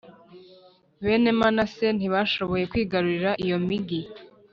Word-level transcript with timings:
Bene 1.03 1.31
manase 1.39 1.87
ntibashoboye 1.97 2.63
kwigarurira 2.71 3.31
iyo 3.43 3.57
migi 3.67 4.01